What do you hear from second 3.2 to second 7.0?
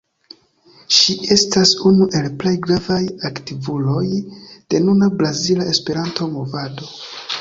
aktivuloj de nuna brazila Esperanto-Movado.